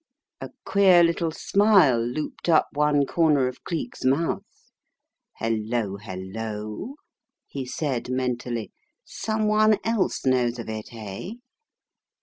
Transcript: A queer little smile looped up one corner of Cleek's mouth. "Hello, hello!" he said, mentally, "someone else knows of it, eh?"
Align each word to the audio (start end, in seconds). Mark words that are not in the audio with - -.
A 0.39 0.49
queer 0.65 1.03
little 1.03 1.29
smile 1.29 2.01
looped 2.03 2.49
up 2.49 2.69
one 2.73 3.05
corner 3.05 3.47
of 3.47 3.63
Cleek's 3.63 4.03
mouth. 4.03 4.71
"Hello, 5.37 5.97
hello!" 5.97 6.95
he 7.45 7.67
said, 7.67 8.09
mentally, 8.09 8.71
"someone 9.05 9.77
else 9.83 10.25
knows 10.25 10.57
of 10.57 10.67
it, 10.69 10.89
eh?" 10.91 11.33